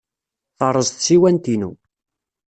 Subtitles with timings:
[0.57, 1.71] Terreẓ tsiwant-inu.